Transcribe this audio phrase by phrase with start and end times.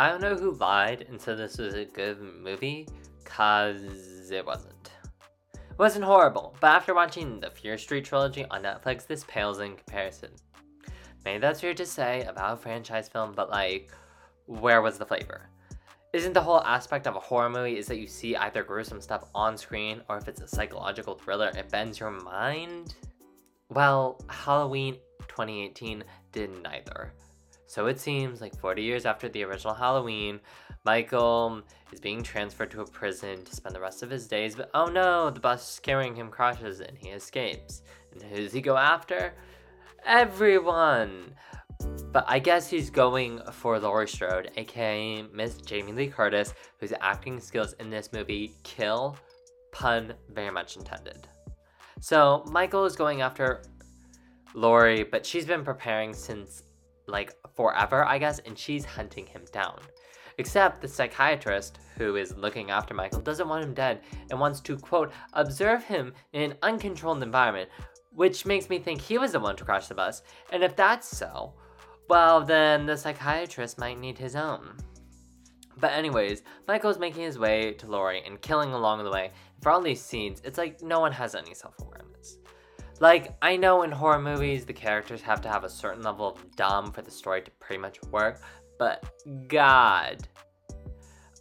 [0.00, 2.88] I don't know who lied and said this was a good movie,
[3.26, 4.92] cause it wasn't.
[5.52, 9.76] It wasn't horrible, but after watching the Fear Street trilogy on Netflix, this pales in
[9.76, 10.30] comparison.
[11.26, 13.92] Maybe that's weird to say about a franchise film, but like,
[14.46, 15.50] where was the flavor?
[16.14, 19.24] Isn't the whole aspect of a horror movie is that you see either gruesome stuff
[19.34, 22.94] on screen or if it's a psychological thriller, it bends your mind?
[23.68, 24.94] Well, Halloween
[25.28, 27.12] 2018 did neither.
[27.70, 30.40] So it seems like 40 years after the original Halloween,
[30.84, 31.62] Michael
[31.92, 34.86] is being transferred to a prison to spend the rest of his days, but oh
[34.86, 37.82] no, the bus carrying him crashes and he escapes.
[38.12, 39.34] And who does he go after?
[40.04, 41.32] Everyone!
[42.10, 47.38] But I guess he's going for Laurie Strode, aka Miss Jamie Lee Curtis, whose acting
[47.38, 49.16] skills in this movie kill,
[49.70, 51.28] pun very much intended.
[52.00, 53.62] So Michael is going after
[54.54, 56.64] Laurie, but she's been preparing since
[57.06, 59.78] like forever, I guess, and she's hunting him down.
[60.38, 64.78] Except the psychiatrist who is looking after Michael doesn't want him dead and wants to,
[64.78, 67.68] quote, observe him in an uncontrolled environment,
[68.14, 70.22] which makes me think he was the one to crash the bus.
[70.54, 71.52] And if that's so,
[72.08, 74.78] well, then the psychiatrist might need his own.
[75.76, 79.32] But, anyways, Michael's making his way to Laurie and killing along the way.
[79.60, 82.38] For all these scenes, it's like no one has any self awareness.
[83.00, 86.56] Like, I know in horror movies the characters have to have a certain level of
[86.56, 88.42] dumb for the story to pretty much work,
[88.78, 89.02] but
[89.48, 90.28] God.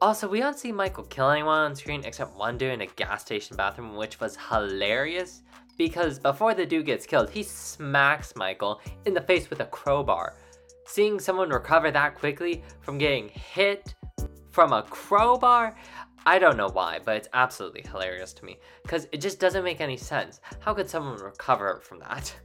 [0.00, 3.22] Also, we don't see Michael kill anyone on screen except one dude in a gas
[3.22, 5.42] station bathroom, which was hilarious
[5.76, 10.36] because before the dude gets killed, he smacks Michael in the face with a crowbar.
[10.86, 13.94] Seeing someone recover that quickly from getting hit
[14.50, 15.76] from a crowbar,
[16.26, 19.80] I don't know why, but it's absolutely hilarious to me because it just doesn't make
[19.80, 20.40] any sense.
[20.60, 22.34] How could someone recover from that?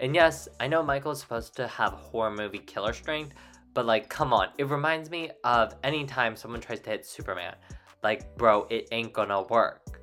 [0.00, 3.34] And yes, I know Michael's supposed to have horror movie killer strength,
[3.72, 7.54] but like, come on, it reminds me of any time someone tries to hit Superman.
[8.02, 10.00] Like, bro, it ain't gonna work.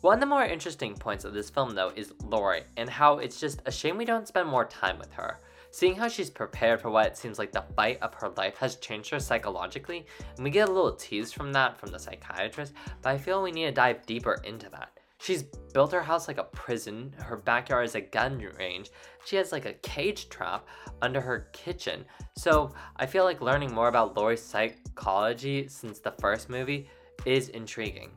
[0.00, 3.40] One of the more interesting points of this film, though, is Laurie, and how it's
[3.40, 5.40] just a shame we don't spend more time with her.
[5.70, 8.76] Seeing how she's prepared for what it seems like the fight of her life has
[8.76, 10.06] changed her psychologically,
[10.36, 13.52] and we get a little tease from that from the psychiatrist, but I feel we
[13.52, 14.92] need to dive deeper into that.
[15.20, 18.90] She's built her house like a prison, her backyard is a gun range,
[19.24, 20.66] she has like a cage trap
[21.02, 22.04] under her kitchen.
[22.36, 26.88] So I feel like learning more about Laurie's psychology since the first movie
[27.26, 28.12] is intriguing.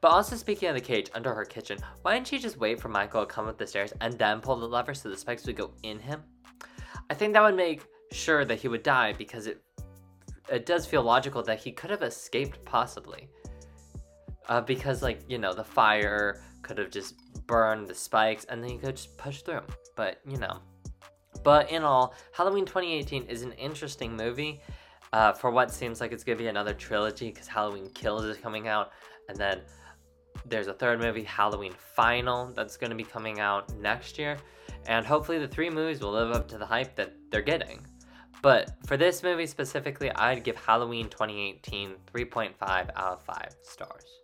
[0.00, 2.88] But also speaking of the cage under her kitchen, why didn't she just wait for
[2.88, 5.56] Michael to come up the stairs and then pull the lever so the spikes would
[5.56, 6.22] go in him?
[7.10, 7.82] I think that would make
[8.12, 9.60] sure that he would die because it
[10.50, 13.28] it does feel logical that he could have escaped possibly.
[14.48, 17.14] Uh, because like you know the fire could have just
[17.46, 19.62] burned the spikes and then he could just push through.
[19.96, 20.60] But you know,
[21.42, 24.60] but in all, Halloween 2018 is an interesting movie.
[25.12, 28.66] Uh, for what seems like it's gonna be another trilogy because Halloween Kills is coming
[28.66, 28.90] out,
[29.28, 29.60] and then
[30.46, 34.36] there's a third movie, Halloween Final, that's gonna be coming out next year
[34.86, 37.84] and hopefully the three movies will live up to the hype that they're getting.
[38.42, 44.23] But for this movie specifically, I'd give Halloween 2018 3.5 out of 5 stars.